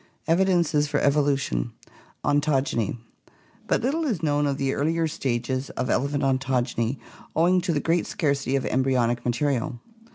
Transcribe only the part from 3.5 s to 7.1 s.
But little is known of the earlier stages of elephant ontogeny